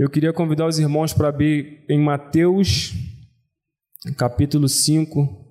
[0.00, 2.94] Eu queria convidar os irmãos para abrir em Mateus,
[4.16, 5.46] capítulo 5,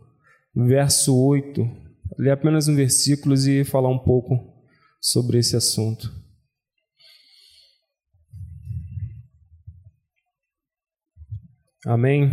[0.55, 1.69] verso 8.
[2.17, 4.51] Ler apenas um versículo e falar um pouco
[4.99, 6.11] sobre esse assunto.
[11.85, 12.31] Amém.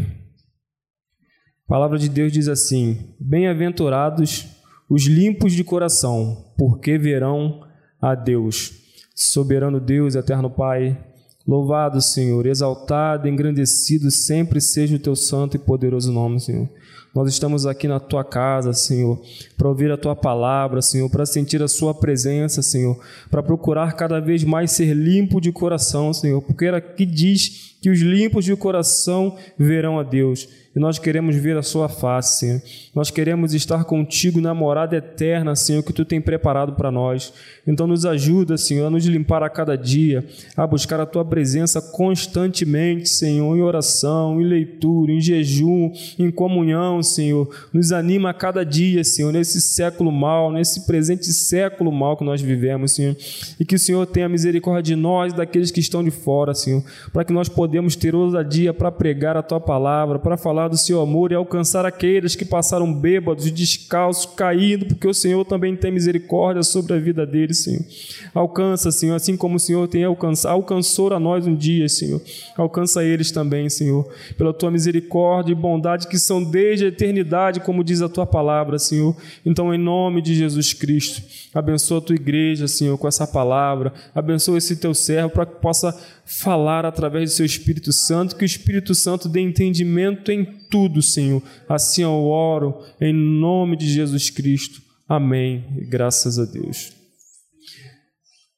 [1.67, 4.57] A palavra de Deus diz assim: Bem-aventurados
[4.89, 7.69] os limpos de coração, porque verão
[8.01, 8.73] a Deus.
[9.15, 11.06] Soberano Deus, eterno Pai,
[11.47, 16.69] louvado, Senhor, exaltado, engrandecido sempre seja o teu santo e poderoso nome, Senhor.
[17.15, 19.19] Nós estamos aqui na tua casa, Senhor,
[19.57, 22.99] para ouvir a tua palavra, Senhor, para sentir a sua presença, Senhor,
[23.31, 27.91] para procurar cada vez mais ser limpo de coração, Senhor, porque era que diz que
[27.91, 32.63] os limpos de coração verão a Deus e nós queremos ver a Sua face, Senhor.
[32.95, 37.33] Nós queremos estar contigo na morada eterna, Senhor, que Tu tem preparado para nós.
[37.67, 40.23] Então, nos ajuda, Senhor, a nos limpar a cada dia,
[40.55, 47.03] a buscar a Tua presença constantemente, Senhor, em oração, em leitura, em jejum, em comunhão,
[47.03, 47.49] Senhor.
[47.73, 52.43] Nos anima a cada dia, Senhor, nesse século mal, nesse presente século mal que nós
[52.43, 53.17] vivemos, Senhor.
[53.59, 57.25] E que o Senhor tenha misericórdia de nós, daqueles que estão de fora, Senhor, para
[57.25, 61.31] que nós podemos ter ousadia para pregar a Tua palavra, para falar do seu amor
[61.31, 66.95] e alcançar aqueles que passaram bêbados, descalços, caídos, porque o Senhor também tem misericórdia sobre
[66.95, 67.85] a vida deles, Senhor.
[68.33, 72.23] Alcança, Senhor, assim como o Senhor tem alcançado, alcançou a nós um dia, Senhor.
[72.57, 74.09] Alcança eles também, Senhor,
[74.39, 78.79] pela tua misericórdia e bondade que são desde a eternidade, como diz a tua palavra,
[78.79, 79.15] Senhor.
[79.45, 81.23] Então, em nome de Jesus Cristo,
[81.55, 83.93] abençoa a tua igreja, Senhor, com essa palavra.
[84.15, 85.95] Abençoa esse teu servo para que possa
[86.27, 91.41] falar através do seu Espírito Santo, que o Espírito Santo dê entendimento em tudo, Senhor.
[91.69, 94.83] Assim eu oro em nome de Jesus Cristo.
[95.09, 95.65] Amém.
[95.89, 96.93] Graças a Deus.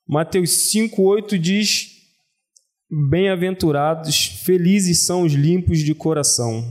[0.09, 1.89] Mateus 5:8 diz:
[3.11, 6.65] Bem-aventurados, felizes são os limpos de coração.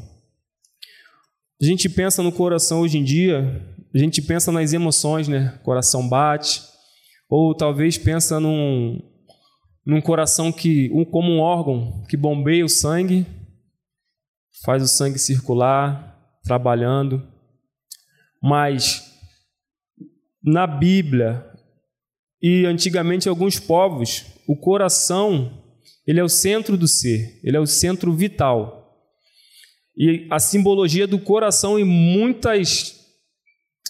[1.62, 5.60] A gente pensa no coração hoje em dia, a gente pensa nas emoções, né?
[5.64, 6.62] Coração bate,
[7.30, 9.00] ou talvez pensa num
[9.88, 13.26] num coração que, como um órgão que bombeia o sangue,
[14.66, 17.26] faz o sangue circular, trabalhando.
[18.44, 19.18] Mas
[20.44, 21.50] na Bíblia
[22.42, 25.64] e antigamente alguns povos, o coração
[26.06, 28.94] ele é o centro do ser, ele é o centro vital.
[29.98, 32.94] E a simbologia do coração em muitas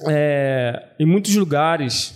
[0.07, 2.13] é, em muitos lugares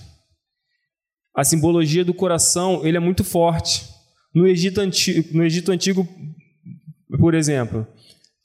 [1.36, 3.90] a simbologia do coração ele é muito forte.
[4.34, 6.08] No Egito, antigo, no Egito Antigo,
[7.20, 7.86] por exemplo,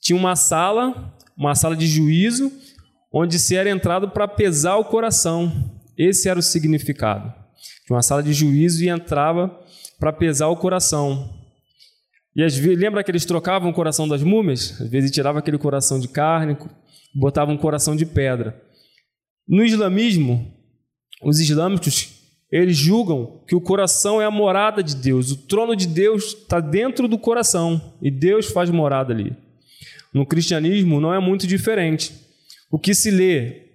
[0.01, 2.51] tinha uma sala, uma sala de juízo,
[3.13, 5.79] onde se era entrado para pesar o coração.
[5.97, 7.33] Esse era o significado.
[7.85, 9.47] Tinha uma sala de juízo e entrava
[9.99, 11.33] para pesar o coração.
[12.35, 14.79] E às vezes, lembra que eles trocavam o coração das múmias?
[14.79, 16.55] Às vezes tiravam aquele coração de carne,
[17.15, 18.61] botavam um coração de pedra.
[19.47, 20.53] No islamismo,
[21.23, 22.16] os islâmicos
[22.51, 26.59] eles julgam que o coração é a morada de Deus, o trono de Deus está
[26.59, 29.35] dentro do coração e Deus faz morada ali.
[30.13, 32.13] No cristianismo não é muito diferente.
[32.71, 33.67] O que se lê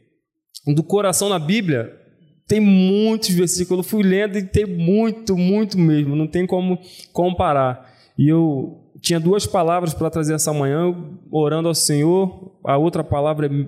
[0.67, 1.99] do coração na Bíblia
[2.47, 3.85] tem muitos versículos.
[3.85, 6.17] Eu fui lendo e tem muito, muito mesmo.
[6.17, 6.79] Não tem como
[7.13, 7.91] comparar.
[8.19, 10.95] E eu tinha duas palavras para trazer essa manhã,
[11.31, 12.53] orando ao Senhor.
[12.65, 13.67] A outra palavra é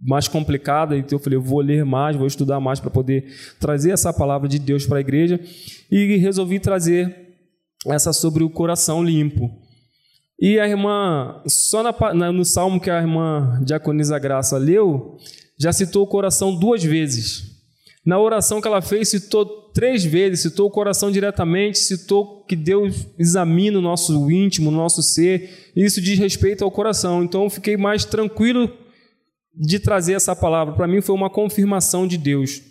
[0.00, 3.26] mais complicada, então eu falei, eu vou ler mais, vou estudar mais para poder
[3.58, 5.38] trazer essa palavra de Deus para a igreja
[5.90, 7.14] e resolvi trazer
[7.86, 9.50] essa sobre o coração limpo.
[10.40, 15.18] E a irmã, só na, no salmo que a irmã Diaconisa Graça leu,
[15.58, 17.50] já citou o coração duas vezes.
[18.04, 19.44] Na oração que ela fez, citou
[19.74, 25.02] três vezes, citou o coração diretamente, citou que Deus examina o nosso íntimo, o nosso
[25.02, 27.22] ser, e isso diz respeito ao coração.
[27.22, 28.72] Então eu fiquei mais tranquilo
[29.54, 30.74] de trazer essa palavra.
[30.74, 32.62] Para mim foi uma confirmação de Deus.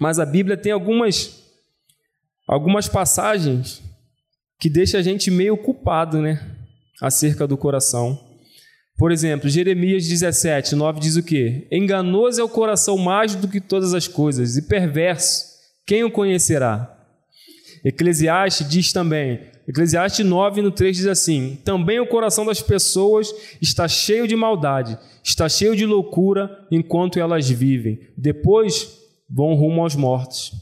[0.00, 1.40] Mas a Bíblia tem algumas
[2.46, 3.82] algumas passagens
[4.58, 6.56] que deixa a gente meio culpado, né,
[7.00, 8.18] acerca do coração.
[8.96, 11.66] Por exemplo, Jeremias 17, 9 diz o quê?
[11.72, 15.46] Enganoso é o coração mais do que todas as coisas, e perverso,
[15.86, 16.91] quem o conhecerá?
[17.84, 23.86] Eclesiastes diz também, Eclesiastes 9, no 3 diz assim: Também o coração das pessoas está
[23.86, 28.00] cheio de maldade, está cheio de loucura enquanto elas vivem.
[28.16, 28.98] Depois
[29.30, 30.52] vão rumo aos mortos.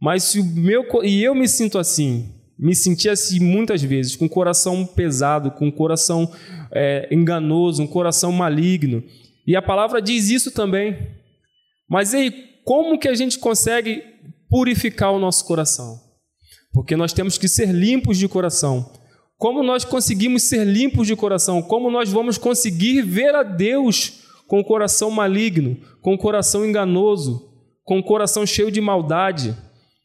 [0.00, 4.26] Mas se o meu e eu me sinto assim, me senti assim muitas vezes, com
[4.26, 6.30] o coração pesado, com o coração
[6.72, 9.04] é, enganoso, um coração maligno.
[9.46, 10.96] E a palavra diz isso também.
[11.88, 12.32] Mas aí,
[12.64, 14.02] como que a gente consegue
[14.48, 16.00] purificar o nosso coração?
[16.72, 18.90] Porque nós temos que ser limpos de coração.
[19.36, 21.60] Como nós conseguimos ser limpos de coração?
[21.60, 27.50] Como nós vamos conseguir ver a Deus com o coração maligno, com o coração enganoso,
[27.84, 29.56] com o coração cheio de maldade?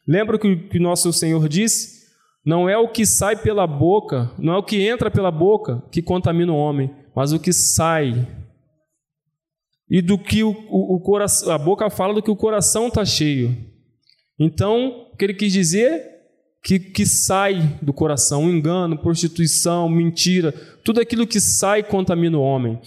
[0.06, 1.98] Lembra o que nosso Senhor disse?
[2.44, 6.02] Não é o que sai pela boca, não é o que entra pela boca que
[6.02, 8.26] contamina o homem, mas o que sai.
[9.90, 13.04] E do que o, o, o coração, a boca fala do que o coração está
[13.04, 13.56] cheio.
[14.38, 16.17] Então, o que ele quis dizer?
[16.62, 20.52] Que, que sai do coração, engano, prostituição, mentira,
[20.84, 22.80] tudo aquilo que sai contamina o homem.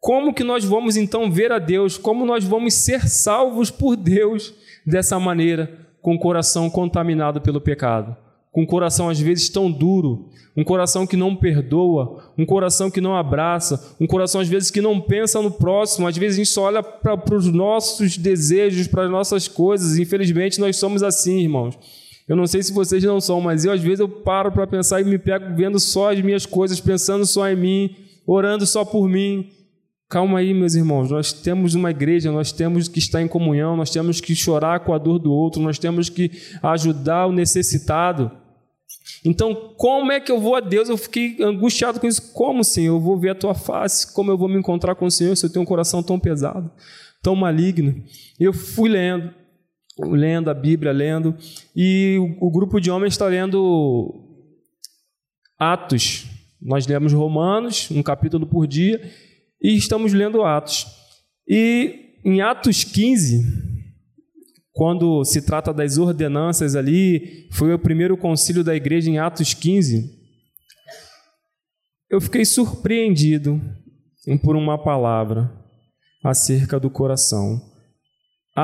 [0.00, 1.98] Como que nós vamos então ver a Deus?
[1.98, 4.54] Como nós vamos ser salvos por Deus
[4.86, 5.70] dessa maneira,
[6.00, 8.16] com o coração contaminado pelo pecado?
[8.50, 13.00] Com o coração às vezes tão duro, um coração que não perdoa, um coração que
[13.00, 16.52] não abraça, um coração às vezes que não pensa no próximo, às vezes a gente
[16.52, 19.98] só olha para os nossos desejos, para as nossas coisas.
[19.98, 21.78] Infelizmente nós somos assim, irmãos.
[22.30, 25.00] Eu não sei se vocês não são, mas eu às vezes eu paro para pensar
[25.00, 29.08] e me pego vendo só as minhas coisas, pensando só em mim, orando só por
[29.08, 29.50] mim.
[30.08, 33.90] Calma aí, meus irmãos, nós temos uma igreja, nós temos que estar em comunhão, nós
[33.90, 36.30] temos que chorar com a dor do outro, nós temos que
[36.62, 38.30] ajudar o necessitado.
[39.24, 40.88] Então, como é que eu vou a Deus?
[40.88, 42.32] Eu fiquei angustiado com isso.
[42.32, 42.94] Como, Senhor?
[42.94, 44.14] Eu vou ver a tua face?
[44.14, 46.70] Como eu vou me encontrar com o Senhor se eu tenho um coração tão pesado,
[47.20, 48.04] tão maligno?
[48.38, 49.34] Eu fui lendo,
[49.98, 51.34] lendo a Bíblia, lendo,
[51.74, 54.26] e o, o grupo de homens está lendo
[55.58, 56.26] Atos.
[56.60, 59.00] Nós lemos Romanos, um capítulo por dia,
[59.62, 60.86] e estamos lendo Atos.
[61.48, 63.42] E em Atos 15,
[64.72, 70.18] quando se trata das ordenanças ali, foi o primeiro concílio da igreja em Atos 15,
[72.10, 73.60] eu fiquei surpreendido
[74.42, 75.52] por uma palavra
[76.24, 77.69] acerca do coração.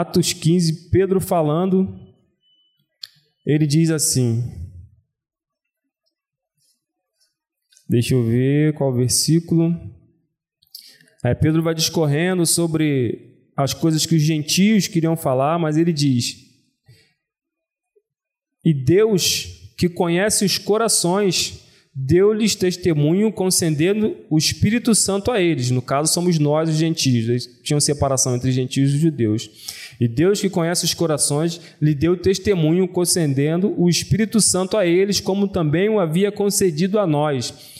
[0.00, 1.88] Atos 15, Pedro falando,
[3.46, 4.44] ele diz assim:
[7.88, 9.74] Deixa eu ver qual versículo.
[11.24, 16.36] Aí Pedro vai discorrendo sobre as coisas que os gentios queriam falar, mas ele diz:
[18.62, 21.66] E Deus, que conhece os corações,
[21.98, 25.70] deu-lhes testemunho concedendo o Espírito Santo a eles.
[25.70, 27.26] No caso, somos nós, os gentios.
[27.26, 29.48] Eles tinham separação entre gentios e judeus.
[30.00, 35.20] E Deus, que conhece os corações, lhe deu testemunho concedendo o Espírito Santo a eles,
[35.20, 37.76] como também o havia concedido a nós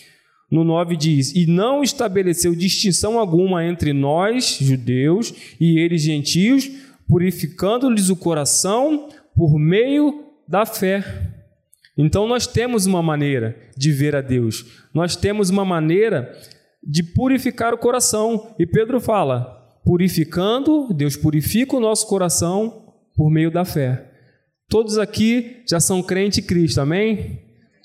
[0.50, 6.70] no 9 diz: E não estabeleceu distinção alguma entre nós, judeus, e eles, gentios,
[7.08, 11.32] purificando-lhes o coração por meio da fé.
[11.98, 16.32] Então nós temos uma maneira de ver a Deus, nós temos uma maneira
[16.82, 18.54] de purificar o coração.
[18.58, 24.10] E Pedro fala: purificando, Deus purifica o nosso coração por meio da fé.
[24.68, 27.40] Todos aqui já são crente em Cristo, amém?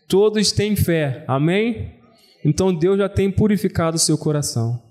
[0.07, 1.93] Todos têm fé, amém?
[2.43, 4.81] Então Deus já tem purificado o seu coração.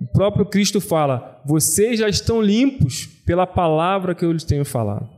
[0.00, 5.08] O próprio Cristo fala: vocês já estão limpos pela palavra que eu lhes tenho falado.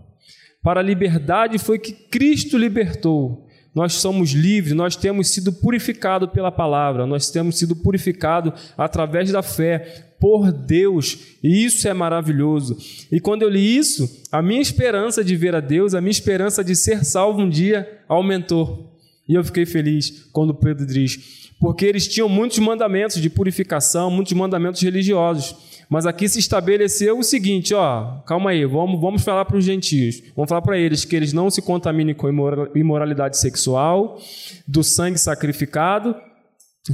[0.62, 3.46] Para a liberdade foi que Cristo libertou.
[3.74, 9.42] Nós somos livres, nós temos sido purificados pela palavra, nós temos sido purificados através da
[9.42, 12.76] fé por Deus, e isso é maravilhoso.
[13.10, 16.64] E quando eu li isso, a minha esperança de ver a Deus, a minha esperança
[16.64, 18.92] de ser salvo um dia aumentou.
[19.28, 24.32] E eu fiquei feliz quando Pedro diz: porque eles tinham muitos mandamentos de purificação, muitos
[24.32, 25.54] mandamentos religiosos.
[25.88, 30.20] Mas aqui se estabeleceu o seguinte, ó, calma aí, vamos, vamos falar para os gentios,
[30.34, 32.28] vamos falar para eles que eles não se contaminem com
[32.74, 34.20] imoralidade sexual,
[34.66, 36.16] do sangue sacrificado,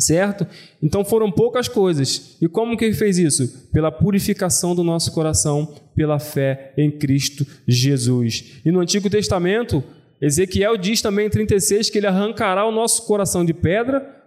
[0.01, 0.47] certo?
[0.83, 2.37] Então foram poucas coisas.
[2.41, 3.69] E como que ele fez isso?
[3.73, 8.61] Pela purificação do nosso coração, pela fé em Cristo Jesus.
[8.65, 9.83] E no Antigo Testamento,
[10.21, 14.23] Ezequiel diz também em 36 que ele arrancará o nosso coração de pedra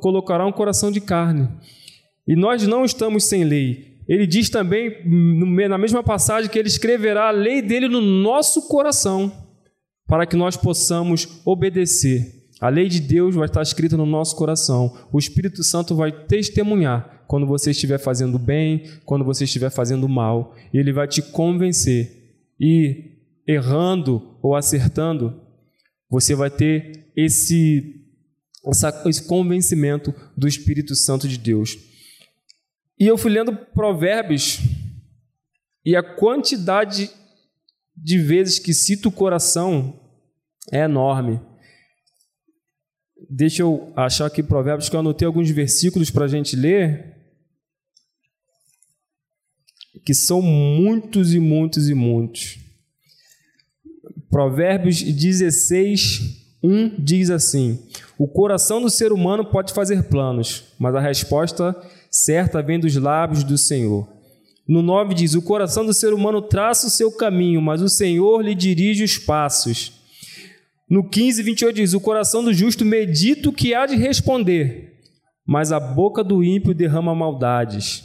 [0.00, 1.48] colocará um coração de carne.
[2.26, 3.98] E nós não estamos sem lei.
[4.08, 9.32] Ele diz também, na mesma passagem, que ele escreverá a lei dele no nosso coração,
[10.06, 12.39] para que nós possamos obedecer.
[12.60, 15.08] A lei de Deus vai estar escrita no nosso coração.
[15.10, 20.54] O Espírito Santo vai testemunhar quando você estiver fazendo bem, quando você estiver fazendo mal.
[20.72, 22.18] Ele vai te convencer.
[22.60, 25.40] E errando ou acertando,
[26.08, 27.96] você vai ter esse
[28.66, 31.78] essa, esse convencimento do Espírito Santo de Deus.
[32.98, 34.60] E eu fui lendo Provérbios
[35.84, 37.10] e a quantidade
[37.96, 39.98] de vezes que cito o coração
[40.70, 41.40] é enorme.
[43.32, 47.16] Deixa eu achar aqui Provérbios, que eu anotei alguns versículos para a gente ler,
[50.04, 52.58] que são muitos e muitos e muitos.
[54.28, 57.78] Provérbios 16, 1 diz assim:
[58.18, 61.76] O coração do ser humano pode fazer planos, mas a resposta
[62.10, 64.08] certa vem dos lábios do Senhor.
[64.66, 68.40] No 9 diz: O coração do ser humano traça o seu caminho, mas o Senhor
[68.40, 69.99] lhe dirige os passos.
[70.90, 75.00] No 15, 28 diz: O coração do justo medita o que há de responder,
[75.46, 78.04] mas a boca do ímpio derrama maldades.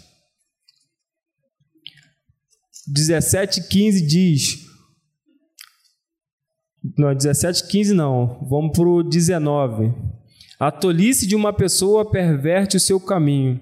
[2.87, 4.65] 17, 15 diz:
[6.95, 9.91] Não, 17, 15 não, vamos para o 19.
[10.59, 13.59] A tolice de uma pessoa perverte o seu caminho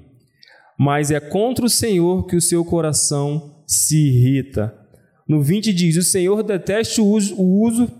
[0.77, 4.73] mas é contra o Senhor que o seu coração se irrita.
[5.27, 7.91] No 20 diz: O Senhor detesta o uso, o uso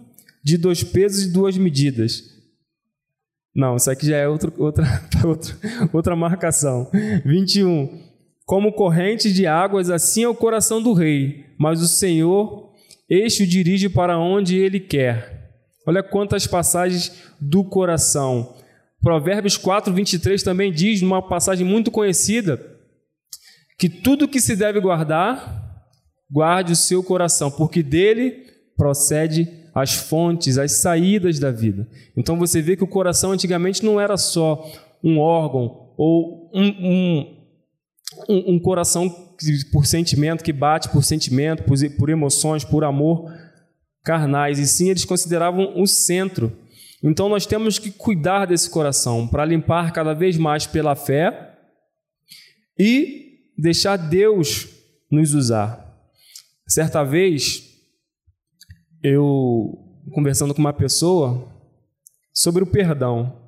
[0.44, 2.24] de dois pesos e duas medidas.
[3.56, 4.84] Não, isso aqui já é outro, outra,
[5.24, 5.56] outra,
[5.94, 6.90] outra marcação.
[7.26, 8.02] 21.
[8.46, 12.64] Como corrente de águas, assim é o coração do rei, mas o Senhor
[13.10, 15.52] este o dirige para onde ele quer.
[15.86, 18.56] Olha quantas passagens do coração.
[19.02, 22.60] Provérbios 4, 23 também diz, numa passagem muito conhecida,
[23.78, 25.84] que tudo que se deve guardar,
[26.32, 28.48] guarde o seu coração, porque dele
[28.78, 31.88] procede as fontes, as saídas da vida.
[32.16, 34.70] Então você vê que o coração antigamente não era só
[35.04, 37.36] um órgão ou um,
[38.30, 39.10] um, um, coração
[39.72, 43.32] por sentimento, que bate por sentimento, por, por emoções, por amor
[44.04, 46.52] carnais, e sim eles consideravam o centro
[47.04, 51.54] então nós temos que cuidar desse coração para limpar cada vez mais pela fé
[52.80, 54.70] e deixar Deus
[55.12, 55.84] nos usar.
[56.66, 57.73] Certa vez,
[59.04, 59.78] eu
[60.12, 61.48] conversando com uma pessoa
[62.34, 63.44] sobre o perdão.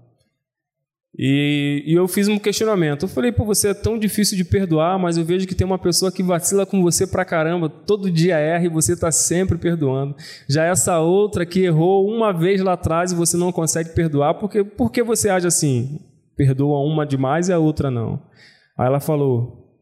[1.18, 3.04] E, e, eu fiz um questionamento.
[3.04, 5.80] Eu falei, pô, você é tão difícil de perdoar, mas eu vejo que tem uma
[5.80, 10.14] pessoa que vacila com você pra caramba, todo dia erra e você está sempre perdoando.
[10.48, 14.62] Já essa outra que errou uma vez lá atrás e você não consegue perdoar, porque,
[14.62, 16.02] por que você age assim?
[16.36, 18.22] Perdoa uma demais e a outra não.
[18.78, 19.74] Aí ela falou,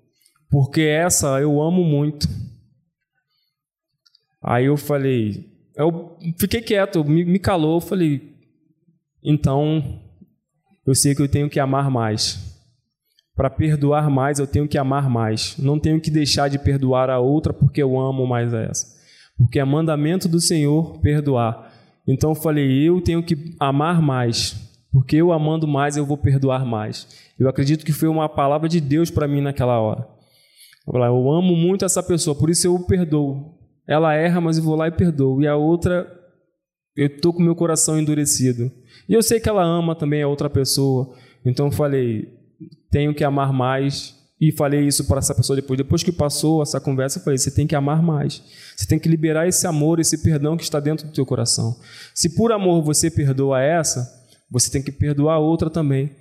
[0.52, 2.28] porque essa eu amo muito.
[4.40, 8.34] Aí eu falei, eu fiquei quieto, me, me calou, falei,
[9.24, 10.00] então
[10.86, 12.52] eu sei que eu tenho que amar mais.
[13.36, 15.58] Para perdoar mais, eu tenho que amar mais.
[15.58, 18.86] Não tenho que deixar de perdoar a outra porque eu amo mais essa.
[19.38, 21.72] Porque é mandamento do Senhor perdoar.
[22.08, 24.56] Então eu falei, eu tenho que amar mais.
[24.92, 27.08] Porque eu amando mais, eu vou perdoar mais.
[27.40, 30.08] Eu acredito que foi uma palavra de Deus para mim naquela hora.
[30.86, 33.53] Eu amo muito essa pessoa, por isso eu perdoo.
[33.88, 35.42] Ela erra, mas eu vou lá e perdoo.
[35.42, 36.08] E a outra,
[36.96, 38.72] eu estou com meu coração endurecido.
[39.08, 41.16] E eu sei que ela ama também a outra pessoa.
[41.46, 42.30] Então eu falei,
[42.90, 44.16] tenho que amar mais.
[44.40, 45.78] E falei isso para essa pessoa depois.
[45.78, 48.44] Depois que passou essa conversa, eu falei: você tem que amar mais.
[48.76, 51.78] Você tem que liberar esse amor, esse perdão que está dentro do teu coração.
[52.14, 54.06] Se por amor você perdoa essa,
[54.52, 56.12] você tem que perdoar a outra também.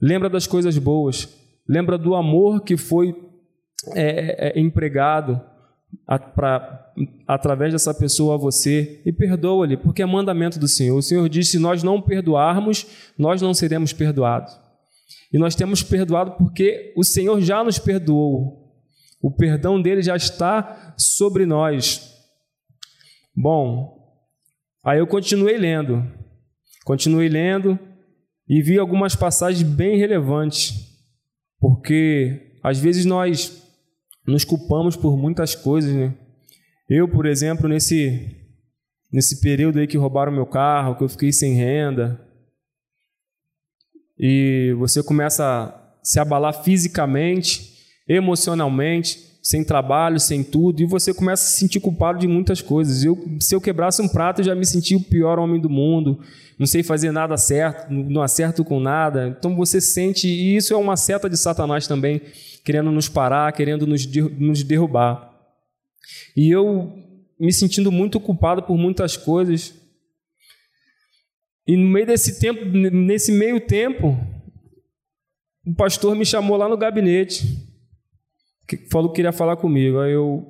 [0.00, 1.28] Lembra das coisas boas.
[1.66, 3.14] Lembra do amor que foi
[3.94, 4.60] é, é, é
[6.10, 6.92] empregado pra,
[7.26, 10.96] através dessa pessoa a você e perdoa-lhe, porque é mandamento do Senhor.
[10.96, 14.58] O Senhor diz: se nós não perdoarmos, nós não seremos perdoados.
[15.32, 18.58] E nós temos perdoado porque o Senhor já nos perdoou.
[19.22, 22.14] O perdão dele já está sobre nós.
[23.36, 23.96] Bom,
[24.84, 26.04] aí eu continuei lendo.
[26.84, 27.78] Continuei lendo
[28.48, 30.74] e vi algumas passagens bem relevantes.
[31.60, 33.59] Porque às vezes nós
[34.26, 36.14] nos culpamos por muitas coisas, né?
[36.88, 38.36] Eu, por exemplo, nesse
[39.12, 42.20] nesse período aí que roubaram meu carro, que eu fiquei sem renda,
[44.18, 47.76] e você começa a se abalar fisicamente,
[48.08, 53.04] emocionalmente, sem trabalho, sem tudo, e você começa a se sentir culpado de muitas coisas.
[53.04, 56.20] Eu, se eu quebrasse um prato, eu já me sentia o pior homem do mundo,
[56.58, 59.34] não sei fazer nada certo, não acerto com nada.
[59.38, 62.20] Então você sente, e isso é uma seta de Satanás também,
[62.64, 64.06] querendo nos parar, querendo nos,
[64.38, 65.30] nos derrubar.
[66.36, 66.92] E eu
[67.38, 69.74] me sentindo muito culpado por muitas coisas.
[71.66, 74.18] E no meio desse tempo, nesse meio tempo,
[75.66, 77.69] o pastor me chamou lá no gabinete,
[78.90, 79.98] falou que queria falar comigo.
[79.98, 80.46] Aí eu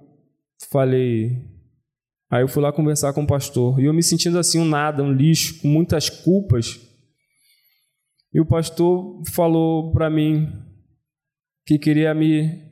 [0.70, 1.44] falei,
[2.30, 3.80] aí eu fui lá conversar com o pastor.
[3.80, 6.80] E eu me sentindo assim um nada, um lixo, com muitas culpas.
[8.32, 10.48] E o pastor falou para mim,
[11.66, 12.70] que queria me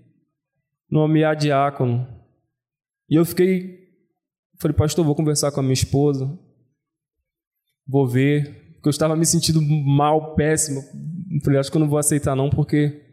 [0.90, 2.06] nomear diácono.
[3.08, 3.88] E eu fiquei,
[4.60, 6.38] falei, pastor, vou conversar com a minha esposa,
[7.86, 10.80] vou ver, porque eu estava me sentindo mal, péssimo.
[11.44, 13.07] falei, acho que eu não vou aceitar não, porque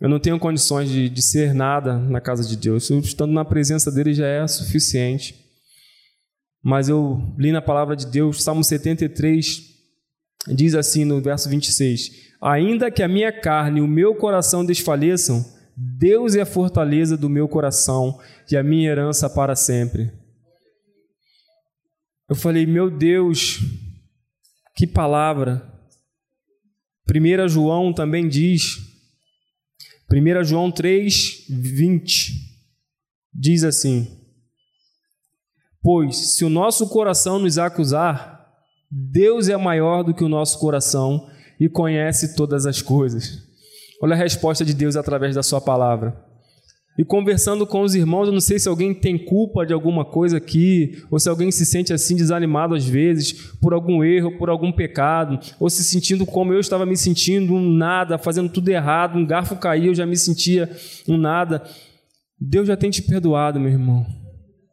[0.00, 2.90] eu não tenho condições de, de ser nada na casa de Deus.
[2.90, 5.34] Eu estando na presença dele já é suficiente.
[6.62, 9.62] Mas eu li na palavra de Deus, Salmo 73,
[10.48, 12.10] diz assim no verso 26:
[12.42, 15.44] Ainda que a minha carne e o meu coração desfaleçam,
[15.76, 18.18] Deus é a fortaleza do meu coração
[18.50, 20.10] e a minha herança para sempre.
[22.28, 23.60] Eu falei, meu Deus,
[24.74, 25.72] que palavra.
[27.08, 28.85] 1 João também diz,
[30.12, 32.32] 1 João 3, 20,
[33.34, 34.06] diz assim:
[35.82, 38.36] Pois se o nosso coração nos acusar,
[38.90, 43.42] Deus é maior do que o nosso coração e conhece todas as coisas.
[44.00, 46.24] Olha a resposta de Deus através da Sua palavra.
[46.98, 50.38] E conversando com os irmãos, eu não sei se alguém tem culpa de alguma coisa
[50.38, 54.72] aqui, ou se alguém se sente assim desanimado às vezes, por algum erro, por algum
[54.72, 59.26] pecado, ou se sentindo como eu estava me sentindo, um nada, fazendo tudo errado, um
[59.26, 60.70] garfo caiu, eu já me sentia
[61.06, 61.62] um nada.
[62.40, 64.06] Deus já tem te perdoado, meu irmão.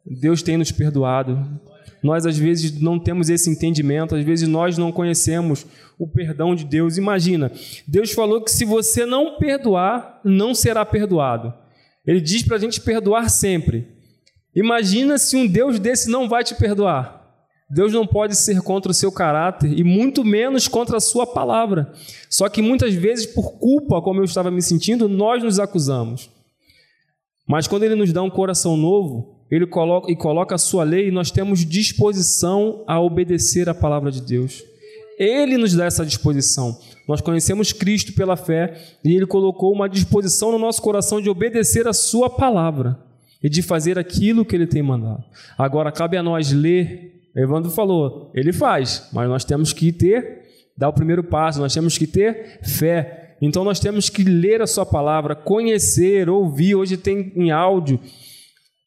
[0.06, 1.60] Deus tem nos perdoado.
[2.02, 5.66] Nós às vezes não temos esse entendimento, às vezes nós não conhecemos
[5.98, 6.96] o perdão de Deus.
[6.98, 7.50] Imagina,
[7.86, 11.63] Deus falou que se você não perdoar, não será perdoado.
[12.06, 13.88] Ele diz para a gente perdoar sempre.
[14.54, 17.24] Imagina se um Deus desse não vai te perdoar.
[17.68, 21.92] Deus não pode ser contra o seu caráter e muito menos contra a sua palavra.
[22.28, 26.30] Só que muitas vezes, por culpa, como eu estava me sentindo, nós nos acusamos.
[27.48, 31.10] Mas quando Ele nos dá um coração novo, Ele coloca e coloca a sua lei,
[31.10, 34.62] nós temos disposição a obedecer a palavra de Deus.
[35.18, 36.78] Ele nos dá essa disposição.
[37.06, 41.86] Nós conhecemos Cristo pela fé e Ele colocou uma disposição no nosso coração de obedecer
[41.86, 42.98] a Sua palavra
[43.42, 45.22] e de fazer aquilo que Ele tem mandado.
[45.58, 47.12] Agora, cabe a nós ler.
[47.36, 50.42] Evandro falou, ele faz, mas nós temos que ter,
[50.78, 53.36] dar o primeiro passo, nós temos que ter fé.
[53.42, 56.76] Então, nós temos que ler a Sua palavra, conhecer, ouvir.
[56.76, 57.98] Hoje tem em áudio,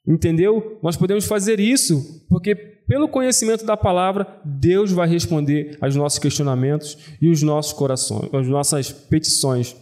[0.07, 0.79] entendeu?
[0.81, 6.97] Nós podemos fazer isso porque pelo conhecimento da palavra, Deus vai responder aos nossos questionamentos
[7.21, 9.75] e os nossos corações, as nossas petições.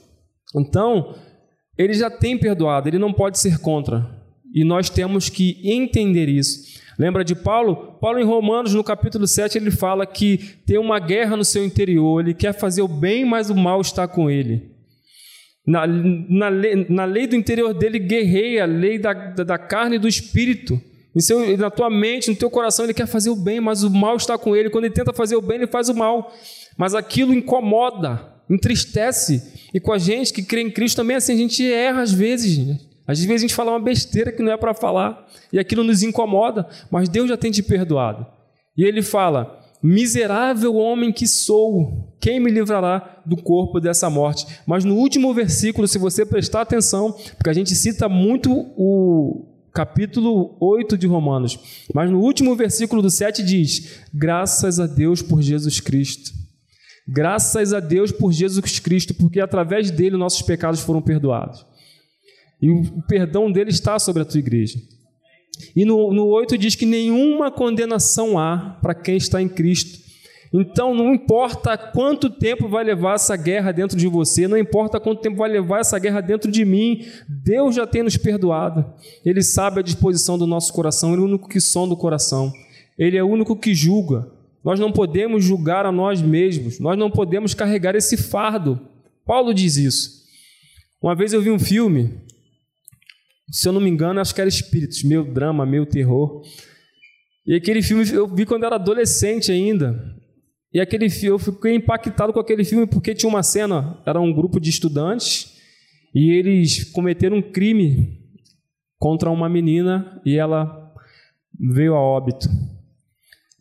[0.56, 1.16] Então,
[1.78, 4.10] ele já tem perdoado, ele não pode ser contra.
[4.54, 6.76] E nós temos que entender isso.
[6.98, 7.98] Lembra de Paulo?
[8.00, 12.22] Paulo, em Romanos, no capítulo 7, ele fala que tem uma guerra no seu interior,
[12.22, 14.72] ele quer fazer o bem, mas o mal está com ele.
[15.68, 19.98] Na, na, lei, na lei do interior dele, guerreia a lei da, da, da carne
[19.98, 20.80] e do espírito.
[21.22, 24.18] Seu, na tua mente, no teu coração, ele quer fazer o bem, mas o mal
[24.18, 24.70] está com ele.
[24.70, 26.34] Quando ele tenta fazer o bem, ele faz o mal.
[26.78, 29.70] Mas aquilo incomoda, entristece.
[29.74, 32.58] E com a gente que crê em Cristo também, assim, a gente erra às vezes.
[32.58, 32.78] Né?
[33.08, 35.26] Às vezes a gente fala uma besteira que não é para falar.
[35.54, 38.26] E aquilo nos incomoda, mas Deus já tem te perdoado.
[38.78, 44.48] E ele fala: Miserável homem que sou, quem me livrará do corpo dessa morte?
[44.66, 50.56] Mas no último versículo, se você prestar atenção, porque a gente cita muito o, capítulo
[50.62, 51.60] 8 de Romanos.
[51.94, 56.32] Mas no último versículo do 7 diz: Graças a Deus por Jesus Cristo.
[57.08, 61.64] Graças a Deus por Jesus Cristo, porque através dele nossos pecados foram perdoados.
[62.60, 64.80] E o perdão dele está sobre a tua igreja.
[65.76, 70.05] E no, no 8 diz que nenhuma condenação há para quem está em Cristo.
[70.58, 75.20] Então, não importa quanto tempo vai levar essa guerra dentro de você, não importa quanto
[75.20, 78.86] tempo vai levar essa guerra dentro de mim, Deus já tem nos perdoado.
[79.26, 82.54] Ele sabe a disposição do nosso coração, Ele é o único que sonda o coração,
[82.98, 84.32] Ele é o único que julga.
[84.64, 88.80] Nós não podemos julgar a nós mesmos, nós não podemos carregar esse fardo.
[89.26, 90.24] Paulo diz isso.
[91.02, 92.22] Uma vez eu vi um filme,
[93.52, 96.44] se eu não me engano, acho que era Espíritos, meio drama, meio terror.
[97.46, 100.15] E aquele filme eu vi quando era adolescente ainda.
[100.76, 104.60] E aquele eu fiquei impactado com aquele filme porque tinha uma cena, era um grupo
[104.60, 105.56] de estudantes
[106.14, 108.20] e eles cometeram um crime
[109.00, 110.94] contra uma menina e ela
[111.58, 112.50] veio a óbito.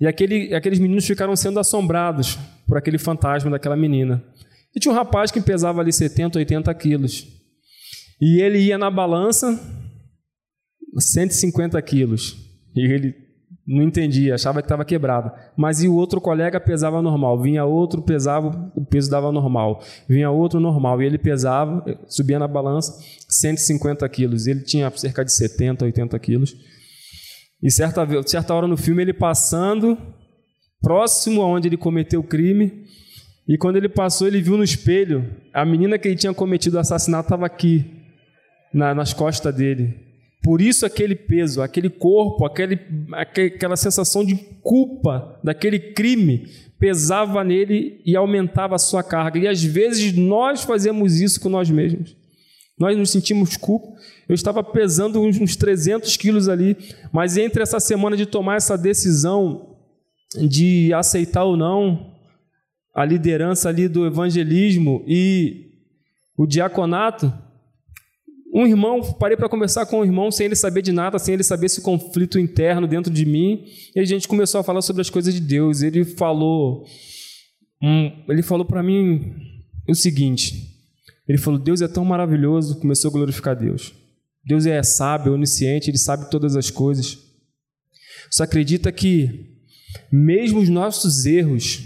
[0.01, 4.21] E aquele, aqueles meninos ficaram sendo assombrados por aquele fantasma daquela menina.
[4.75, 7.29] E tinha um rapaz que pesava ali 70, 80 quilos.
[8.21, 9.57] E ele ia na balança
[10.99, 12.37] 150 quilos.
[12.75, 13.24] E ele
[13.67, 15.33] não entendia, achava que estava quebrada.
[15.57, 17.41] Mas e o outro colega pesava normal.
[17.41, 19.83] Vinha outro, pesava, o peso dava normal.
[20.07, 21.01] Vinha outro normal.
[21.01, 22.99] E ele pesava, subia na balança,
[23.29, 24.47] 150 quilos.
[24.47, 26.55] Ele tinha cerca de 70, 80 quilos.
[27.63, 29.97] E certa, certa hora no filme, ele passando
[30.83, 32.85] próximo aonde ele cometeu o crime.
[33.49, 36.81] E quando ele passou, ele viu no espelho a menina que ele tinha cometido o
[36.81, 37.85] assassinato estava aqui,
[38.73, 40.14] na, nas costas dele.
[40.45, 42.79] Por isso aquele peso, aquele corpo, aquele,
[43.15, 46.47] aquela sensação de culpa daquele crime
[46.79, 49.39] pesava nele e aumentava a sua carga.
[49.39, 52.15] E às vezes nós fazemos isso com nós mesmos.
[52.79, 53.99] Nós nos sentimos culpa.
[54.29, 56.77] Eu estava pesando uns 300 quilos ali,
[57.11, 59.75] mas entre essa semana de tomar essa decisão
[60.37, 62.13] de aceitar ou não,
[62.95, 65.71] a liderança ali do evangelismo e
[66.37, 67.33] o diaconato,
[68.55, 71.43] um irmão, parei para conversar com um irmão sem ele saber de nada, sem ele
[71.43, 73.65] saber esse conflito interno dentro de mim,
[73.97, 75.83] e a gente começou a falar sobre as coisas de Deus.
[75.83, 76.85] Ele falou,
[77.83, 79.35] um, ele falou para mim
[79.89, 80.73] o seguinte:
[81.27, 83.93] ele falou, Deus é tão maravilhoso, começou a glorificar Deus.
[84.47, 87.19] Deus é sábio, onisciente, ele sabe todas as coisas.
[88.31, 89.59] Só acredita que
[90.13, 91.83] mesmo os nossos erros,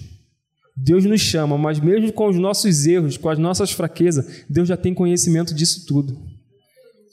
[0.76, 4.76] Deus nos chama, mas mesmo com os nossos erros, com as nossas fraquezas, Deus já
[4.76, 6.37] tem conhecimento disso tudo.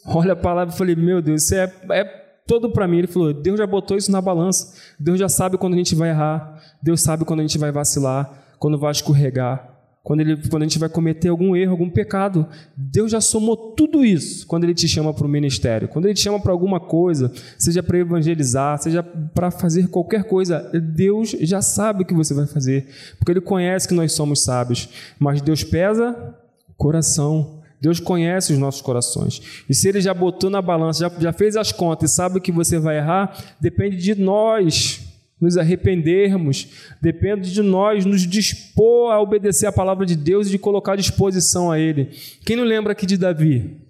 [0.06, 2.04] Olha a palavra e falei, meu Deus, isso é, é
[2.48, 3.00] todo para mim.
[3.00, 4.74] Ele falou, Deus já botou isso na balança.
[5.00, 6.62] Deus já sabe quando a gente vai errar.
[6.82, 9.76] Deus sabe quando a gente vai vacilar, quando vai escorregar.
[10.06, 12.46] Quando, ele, quando a gente vai cometer algum erro, algum pecado,
[12.78, 15.88] Deus já somou tudo isso quando Ele te chama para o ministério.
[15.88, 20.70] Quando Ele te chama para alguma coisa, seja para evangelizar, seja para fazer qualquer coisa,
[20.80, 22.88] Deus já sabe o que você vai fazer,
[23.18, 24.89] porque Ele conhece que nós somos sábios.
[25.18, 26.36] Mas Deus pesa
[26.78, 27.55] coração.
[27.82, 29.64] Deus conhece os nossos corações.
[29.70, 32.52] E se Ele já botou na balança, já, já fez as contas e sabe que
[32.52, 35.02] você vai errar, depende de nós
[35.40, 36.68] nos arrependermos,
[37.02, 41.72] depende de nós nos dispor a obedecer a palavra de Deus e de colocar disposição
[41.72, 42.10] a Ele.
[42.46, 43.82] Quem não lembra aqui de Davi?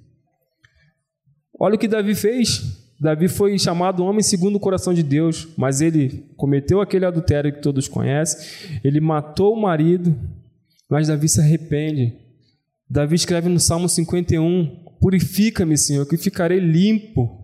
[1.57, 2.83] Olha o que Davi fez.
[2.99, 7.61] Davi foi chamado homem segundo o coração de Deus, mas ele cometeu aquele adultério que
[7.61, 10.15] todos conhecem, ele matou o marido,
[10.89, 12.24] mas Davi se arrepende.
[12.89, 17.43] Davi escreve no Salmo 51: Purifica-me, Senhor, que ficarei limpo.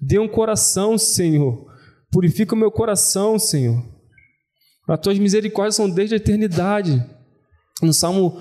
[0.00, 1.66] Dê um coração, Senhor.
[2.10, 3.82] Purifica o meu coração, Senhor.
[4.88, 7.04] As tuas misericórdias são desde a eternidade.
[7.82, 8.40] No Salmo,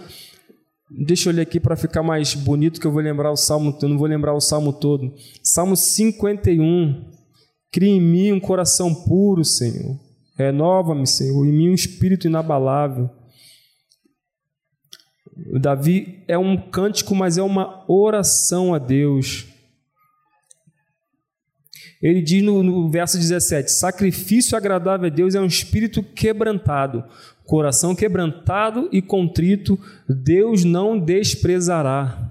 [1.06, 3.90] deixa eu ler aqui para ficar mais bonito, que eu vou lembrar o Salmo, eu
[3.90, 5.14] não vou lembrar o Salmo todo.
[5.42, 7.12] Salmo 51.
[7.72, 10.00] Cria em mim um coração puro, Senhor.
[10.38, 13.10] Renova-me, Senhor, em mim um espírito inabalável.
[15.36, 19.48] Davi é um cântico, mas é uma oração a Deus.
[22.02, 27.04] Ele diz no, no, verso 17: Sacrifício agradável a Deus é um espírito quebrantado,
[27.46, 32.30] coração quebrantado e contrito, Deus não desprezará.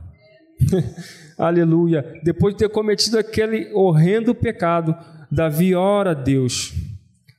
[1.38, 2.20] Aleluia.
[2.22, 4.94] Depois de ter cometido aquele horrendo pecado,
[5.30, 6.74] Davi ora a Deus.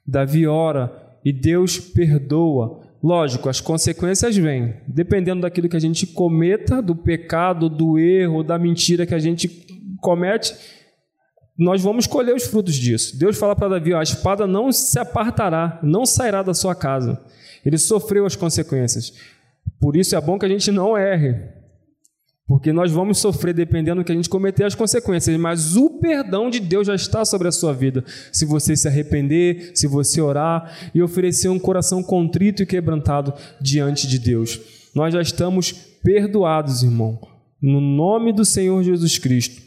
[0.06, 0.91] Davi ora
[1.23, 2.82] e Deus perdoa.
[3.03, 8.57] Lógico, as consequências vêm, dependendo daquilo que a gente cometa, do pecado, do erro, da
[8.57, 9.49] mentira que a gente
[9.99, 10.55] comete,
[11.57, 13.19] nós vamos colher os frutos disso.
[13.19, 17.21] Deus fala para Davi: a espada não se apartará, não sairá da sua casa.
[17.65, 19.11] Ele sofreu as consequências.
[19.81, 21.35] Por isso é bom que a gente não erre,
[22.47, 26.49] porque nós vamos sofrer dependendo do que a gente cometer as consequências, mas o perdão
[26.49, 28.03] de Deus já está sobre a sua vida.
[28.32, 34.08] Se você se arrepender, se você orar e oferecer um coração contrito e quebrantado diante
[34.08, 34.60] de Deus.
[34.93, 37.19] Nós já estamos perdoados, irmão,
[37.62, 39.63] no nome do Senhor Jesus Cristo.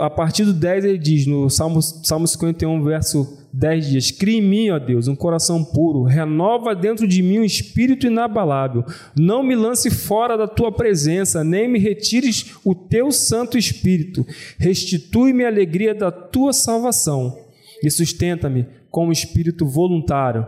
[0.00, 4.42] A partir do 10 ele diz, no Salmo, Salmo 51, verso 10 dias: Cria em
[4.42, 8.84] mim, ó Deus, um coração puro, renova dentro de mim um espírito inabalável.
[9.16, 14.26] Não me lance fora da tua presença, nem me retires o teu Santo Espírito.
[14.58, 17.38] Restitui-me a alegria da tua salvação
[17.82, 20.46] e sustenta-me com um espírito voluntário.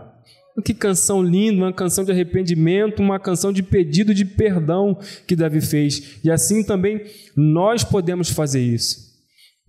[0.64, 5.61] Que canção linda, uma canção de arrependimento, uma canção de pedido de perdão que Davi
[5.61, 6.19] fez.
[6.25, 7.03] E assim também
[7.37, 9.14] nós podemos fazer isso.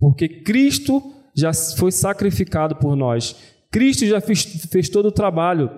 [0.00, 1.02] Porque Cristo
[1.38, 3.36] já foi sacrificado por nós.
[3.70, 5.70] Cristo já fez, fez todo o trabalho.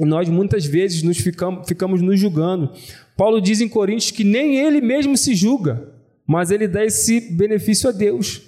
[0.00, 2.70] E nós muitas vezes nos ficamos, ficamos nos julgando.
[3.16, 5.92] Paulo diz em Coríntios que nem ele mesmo se julga,
[6.26, 8.42] mas ele dá esse benefício a Deus.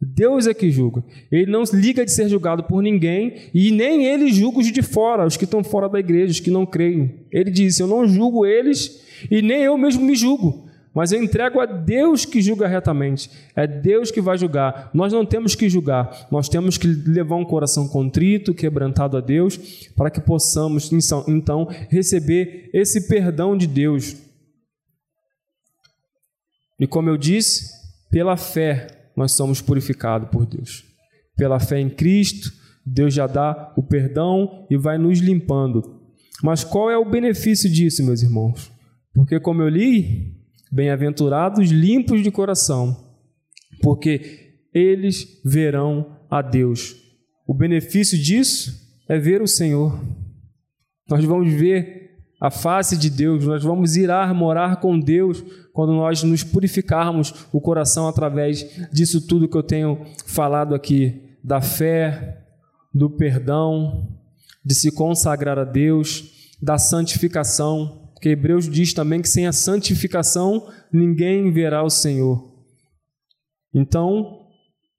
[0.00, 1.04] Deus é que julga.
[1.30, 5.26] Ele não liga de ser julgado por ninguém e nem ele julga os de fora,
[5.26, 7.26] os que estão fora da igreja, os que não creem.
[7.30, 10.67] Ele diz: Eu não julgo eles e nem eu mesmo me julgo
[10.98, 13.30] mas eu entrego a Deus que julga retamente.
[13.54, 14.90] É Deus que vai julgar.
[14.92, 19.56] Nós não temos que julgar, nós temos que levar um coração contrito, quebrantado a Deus,
[19.94, 20.90] para que possamos
[21.28, 24.16] então receber esse perdão de Deus.
[26.80, 27.70] E como eu disse,
[28.10, 30.82] pela fé nós somos purificados por Deus.
[31.36, 32.50] Pela fé em Cristo,
[32.84, 36.00] Deus já dá o perdão e vai nos limpando.
[36.42, 38.72] Mas qual é o benefício disso, meus irmãos?
[39.14, 40.37] Porque, como eu li,
[40.70, 42.96] Bem-aventurados limpos de coração,
[43.82, 46.94] porque eles verão a Deus.
[47.46, 48.72] O benefício disso
[49.08, 49.98] é ver o Senhor.
[51.08, 51.98] Nós vamos ver
[52.40, 57.60] a face de Deus, nós vamos ir morar com Deus quando nós nos purificarmos o
[57.60, 62.44] coração através disso tudo que eu tenho falado aqui, da fé,
[62.94, 64.08] do perdão,
[64.64, 70.66] de se consagrar a Deus, da santificação, porque Hebreus diz também que sem a santificação
[70.92, 72.52] ninguém verá o Senhor.
[73.72, 74.40] Então,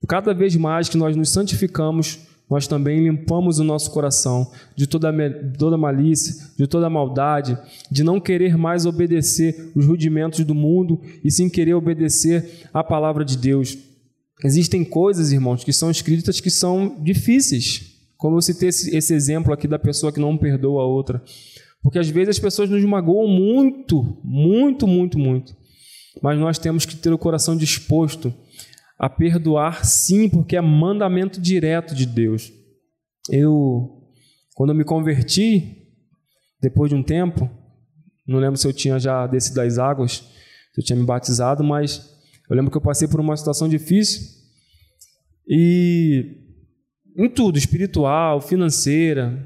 [0.08, 2.18] cada vez mais que nós nos santificamos,
[2.50, 5.12] nós também limpamos o nosso coração de toda,
[5.58, 7.58] toda malícia, de toda maldade,
[7.92, 13.26] de não querer mais obedecer os rudimentos do mundo e sim querer obedecer a palavra
[13.26, 13.78] de Deus.
[14.46, 19.52] Existem coisas, irmãos, que são escritas que são difíceis, como eu citei esse, esse exemplo
[19.52, 21.22] aqui da pessoa que não perdoa a outra.
[21.82, 25.56] Porque às vezes as pessoas nos magoam muito, muito, muito, muito.
[26.22, 28.34] Mas nós temos que ter o coração disposto
[28.98, 32.52] a perdoar, sim, porque é mandamento direto de Deus.
[33.30, 34.04] Eu,
[34.56, 35.88] quando eu me converti,
[36.62, 37.50] depois de um tempo,
[38.28, 40.24] não lembro se eu tinha já descido das águas,
[40.74, 42.14] se eu tinha me batizado, mas
[42.50, 44.40] eu lembro que eu passei por uma situação difícil
[45.48, 46.36] e
[47.18, 49.46] em tudo, espiritual, financeira.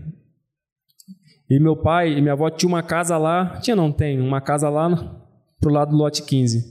[1.53, 4.69] E meu pai e minha avó tinham uma casa lá, tinha não tem, uma casa
[4.69, 5.21] lá
[5.61, 6.65] pro lado do lote 15.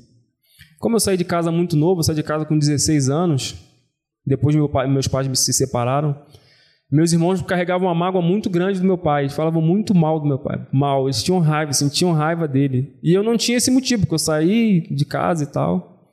[0.80, 3.54] Como eu saí de casa muito novo, eu saí de casa com 16 anos,
[4.26, 6.20] depois meu pai, meus pais se separaram,
[6.90, 10.40] meus irmãos carregavam uma mágoa muito grande do meu pai, falavam muito mal do meu
[10.40, 12.98] pai, mal, eles tinham raiva, sentiam raiva dele.
[13.04, 16.10] E eu não tinha esse motivo, porque eu saí de casa e tal.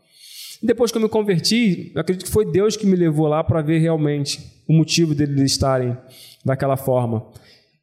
[0.61, 3.63] Depois que eu me converti, eu acredito que foi Deus que me levou lá para
[3.63, 5.97] ver realmente o motivo deles estarem
[6.45, 7.25] daquela forma.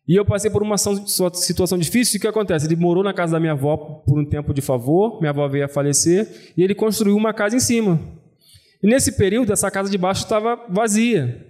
[0.08, 2.18] E eu passei por uma situação difícil.
[2.18, 2.66] O que acontece?
[2.66, 5.18] Ele morou na casa da minha avó por um tempo de favor.
[5.18, 6.52] Minha avó veio a falecer.
[6.56, 7.98] E ele construiu uma casa em cima.
[8.80, 11.44] E nesse período, essa casa de baixo estava vazia.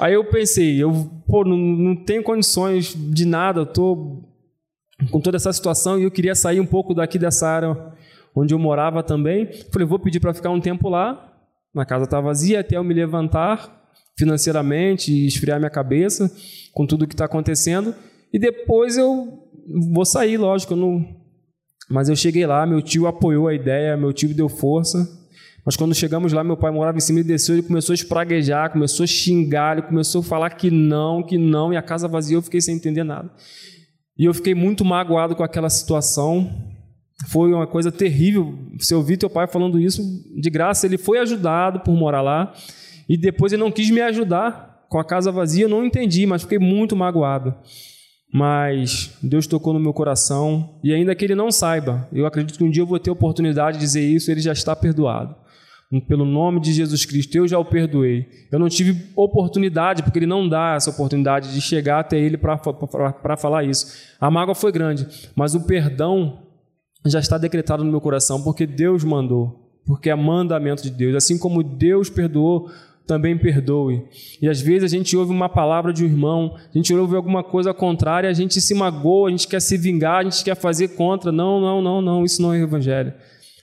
[0.00, 0.92] Aí eu pensei, eu
[1.26, 4.28] pô, não, não tenho condições de nada, estou
[5.10, 7.94] com toda essa situação e eu queria sair um pouco daqui dessa área
[8.34, 9.48] onde eu morava também.
[9.72, 11.32] Falei, vou pedir para ficar um tempo lá.
[11.74, 13.85] Na casa está vazia até eu me levantar
[14.18, 16.30] financeiramente e esfriar minha cabeça
[16.72, 17.94] com tudo que está acontecendo.
[18.32, 19.42] E depois eu
[19.92, 21.06] vou sair, lógico, eu não...
[21.88, 25.06] mas eu cheguei lá, meu tio apoiou a ideia, meu tio deu força.
[25.64, 28.70] Mas quando chegamos lá, meu pai morava em cima e desceu, ele começou a espraguejar,
[28.70, 32.36] começou a xingar, ele começou a falar que não, que não, e a casa vazia,
[32.36, 33.28] eu fiquei sem entender nada.
[34.16, 36.50] E eu fiquei muito magoado com aquela situação.
[37.28, 38.56] Foi uma coisa terrível.
[38.78, 40.02] Se eu ouvir teu pai falando isso,
[40.40, 42.54] de graça, ele foi ajudado por morar lá.
[43.08, 46.42] E depois ele não quis me ajudar com a casa vazia, eu não entendi, mas
[46.42, 47.54] fiquei muito magoado.
[48.32, 52.64] Mas Deus tocou no meu coração e ainda que ele não saiba, eu acredito que
[52.64, 55.34] um dia eu vou ter oportunidade de dizer isso, ele já está perdoado.
[56.08, 58.28] Pelo nome de Jesus Cristo, eu já o perdoei.
[58.50, 63.36] Eu não tive oportunidade, porque ele não dá essa oportunidade de chegar até ele para
[63.36, 63.86] falar isso.
[64.20, 66.42] A mágoa foi grande, mas o perdão
[67.06, 71.14] já está decretado no meu coração, porque Deus mandou, porque é mandamento de Deus.
[71.14, 72.68] Assim como Deus perdoou
[73.06, 74.04] também perdoe.
[74.40, 77.42] E às vezes a gente ouve uma palavra de um irmão, a gente ouve alguma
[77.42, 80.88] coisa contrária, a gente se magoa, a gente quer se vingar, a gente quer fazer
[80.88, 81.30] contra.
[81.30, 83.14] Não, não, não, não, isso não é evangelho.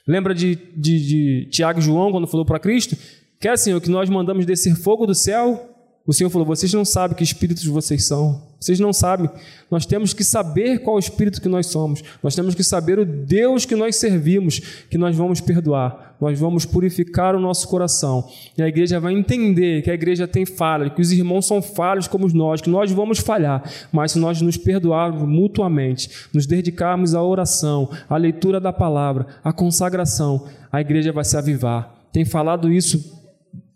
[0.08, 2.98] Lembra de, de, de Tiago e João quando falou para Cristo?
[3.40, 5.73] Quer, Senhor, que nós mandamos descer fogo do céu?
[6.06, 8.52] O Senhor falou: vocês não sabem que espíritos vocês são.
[8.60, 9.30] Vocês não sabem.
[9.70, 12.02] Nós temos que saber qual espírito que nós somos.
[12.22, 16.16] Nós temos que saber o Deus que nós servimos, que nós vamos perdoar.
[16.20, 18.26] Nós vamos purificar o nosso coração.
[18.58, 22.08] E a igreja vai entender que a igreja tem falha, que os irmãos são falhos
[22.08, 23.70] como nós, que nós vamos falhar.
[23.92, 29.52] Mas se nós nos perdoarmos mutuamente, nos dedicarmos à oração, à leitura da palavra, à
[29.52, 31.94] consagração, a igreja vai se avivar.
[32.14, 33.23] Tem falado isso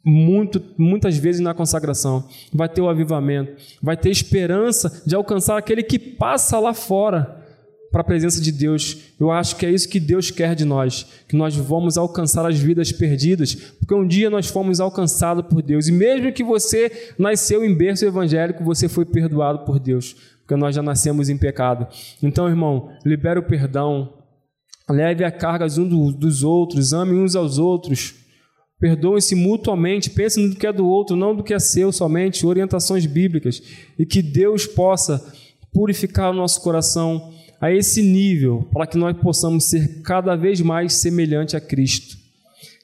[0.07, 2.23] muito, muitas vezes na consagração.
[2.53, 7.43] Vai ter o avivamento, vai ter esperança de alcançar aquele que passa lá fora
[7.91, 8.97] para a presença de Deus.
[9.19, 12.57] Eu acho que é isso que Deus quer de nós, que nós vamos alcançar as
[12.57, 15.87] vidas perdidas, porque um dia nós fomos alcançados por Deus.
[15.87, 20.73] E mesmo que você nasceu em berço evangélico, você foi perdoado por Deus, porque nós
[20.73, 21.85] já nascemos em pecado.
[22.23, 24.13] Então, irmão, libere o perdão,
[24.89, 28.26] leve a cargas uns dos outros, ame uns aos outros
[28.79, 33.05] Perdoem-se mutuamente, pensem no que é do outro, não do que é seu somente, orientações
[33.05, 33.61] bíblicas,
[33.97, 35.33] e que Deus possa
[35.73, 40.93] purificar o nosso coração a esse nível, para que nós possamos ser cada vez mais
[40.93, 42.15] semelhante a Cristo,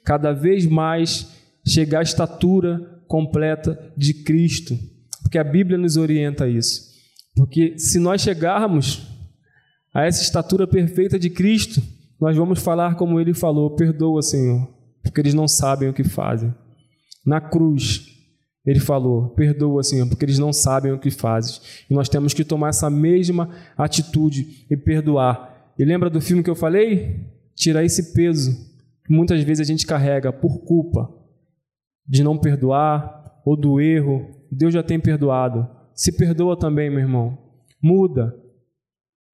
[0.03, 1.27] cada vez mais
[1.65, 4.77] chegar à estatura completa de Cristo,
[5.21, 6.91] porque a Bíblia nos orienta a isso.
[7.36, 9.08] Porque se nós chegarmos
[9.93, 11.82] a essa estatura perfeita de Cristo,
[12.19, 14.72] nós vamos falar como ele falou: perdoa, Senhor,
[15.13, 16.52] porque eles não sabem o que fazem.
[17.23, 18.08] Na cruz,
[18.65, 21.62] ele falou: Perdoa, Senhor, porque eles não sabem o que fazem.
[21.88, 23.47] E nós temos que tomar essa mesma
[23.78, 25.71] atitude e perdoar.
[25.78, 27.28] E lembra do filme que eu falei?
[27.56, 28.58] Tirar esse peso
[29.06, 31.13] que muitas vezes a gente carrega por culpa
[32.08, 34.28] de não perdoar ou do erro.
[34.52, 35.69] Deus já tem perdoado.
[35.93, 37.38] se perdoa também, meu irmão.
[37.80, 38.36] Muda.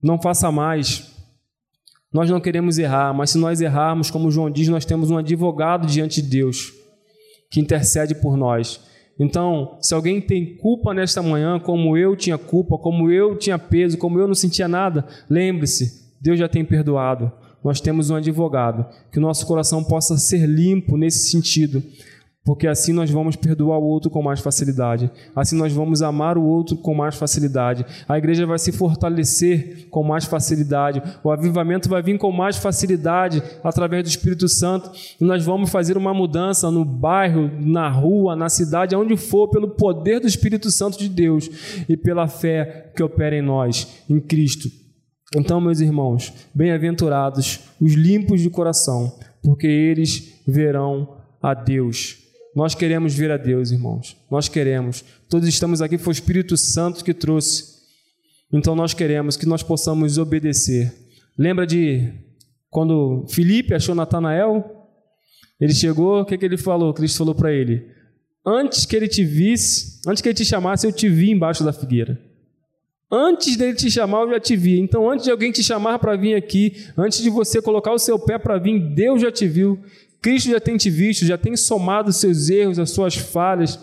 [0.04, 1.09] Não faça mais.
[2.12, 5.88] Nós não queremos errar, mas se nós errarmos, como João diz, nós temos um advogado
[5.88, 6.74] diante de Deus
[7.52, 8.80] que intercede por nós.
[9.20, 13.98] Então, se alguém tem culpa nesta manhã, como eu tinha culpa, como eu tinha peso,
[13.98, 17.32] como eu não sentia nada, lembre-se, Deus já tem perdoado.
[17.64, 18.86] Nós temos um advogado.
[19.12, 21.84] Que o nosso coração possa ser limpo nesse sentido
[22.50, 26.44] porque assim nós vamos perdoar o outro com mais facilidade, assim nós vamos amar o
[26.44, 32.02] outro com mais facilidade, a igreja vai se fortalecer com mais facilidade, o avivamento vai
[32.02, 34.90] vir com mais facilidade através do Espírito Santo,
[35.22, 39.70] e nós vamos fazer uma mudança no bairro, na rua, na cidade, aonde for, pelo
[39.76, 41.48] poder do Espírito Santo de Deus
[41.88, 44.68] e pela fé que opera em nós, em Cristo.
[45.36, 52.28] Então, meus irmãos, bem-aventurados os limpos de coração, porque eles verão a Deus.
[52.56, 54.18] Nós queremos ver a Deus, irmãos.
[54.30, 55.04] Nós queremos.
[55.30, 57.80] Todos estamos aqui, foi o Espírito Santo que trouxe.
[58.52, 60.92] Então nós queremos que nós possamos obedecer.
[61.38, 62.12] Lembra de
[62.70, 64.76] quando Felipe achou Natanael?
[65.60, 66.94] Ele chegou, o que, que ele falou?
[66.94, 67.86] Cristo falou para ele:
[68.46, 71.74] Antes que ele te visse, antes que ele te chamasse, eu te vi embaixo da
[71.74, 72.20] figueira.
[73.12, 74.80] Antes dele te chamar, eu já te vi.
[74.80, 78.20] Então, antes de alguém te chamar para vir aqui, antes de você colocar o seu
[78.20, 79.80] pé para vir, Deus já te viu.
[80.22, 83.80] Cristo já tem te visto, já tem somado os seus erros, as suas falhas.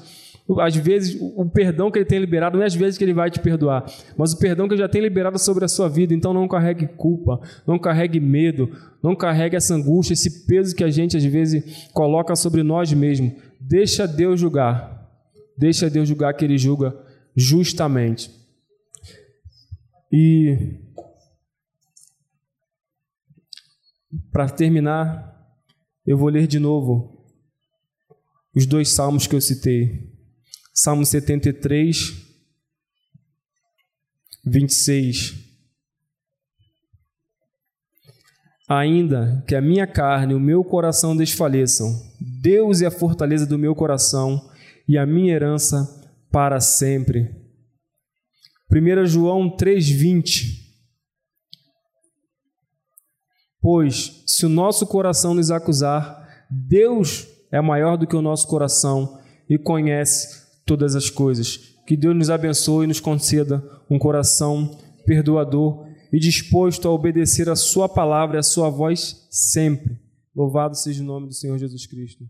[0.60, 3.28] Às vezes, o perdão que ele tem liberado não é às vezes que ele vai
[3.28, 3.84] te perdoar,
[4.16, 6.14] mas o perdão que ele já tem liberado sobre a sua vida.
[6.14, 8.70] Então, não carregue culpa, não carregue medo,
[9.02, 13.32] não carregue essa angústia, esse peso que a gente às vezes coloca sobre nós mesmos.
[13.60, 15.10] Deixa Deus julgar.
[15.58, 16.96] Deixa Deus julgar que ele julga
[17.34, 18.30] justamente.
[20.12, 20.78] E
[24.30, 25.35] para terminar,
[26.06, 27.16] eu vou ler de novo
[28.54, 30.14] os dois salmos que eu citei.
[30.72, 32.14] Salmo 73,
[34.44, 35.34] 26.
[38.68, 41.88] Ainda que a minha carne e o meu coração desfaleçam,
[42.20, 44.50] Deus é a fortaleza do meu coração
[44.88, 45.86] e a minha herança
[46.30, 47.30] para sempre.
[48.70, 50.65] 1 João 3,20
[53.66, 59.18] Pois, se o nosso coração nos acusar, Deus é maior do que o nosso coração
[59.50, 61.74] e conhece todas as coisas.
[61.84, 67.56] Que Deus nos abençoe e nos conceda um coração perdoador e disposto a obedecer a
[67.56, 69.98] Sua palavra e a Sua voz sempre.
[70.32, 72.24] Louvado seja o nome do Senhor Jesus Cristo.